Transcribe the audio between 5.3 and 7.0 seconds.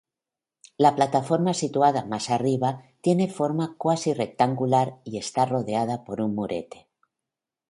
rodeada por un murete.